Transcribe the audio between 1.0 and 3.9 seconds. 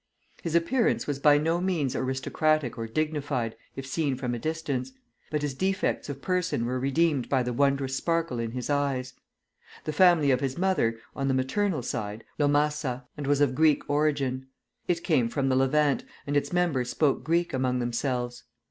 was by no means aristocratic or dignified if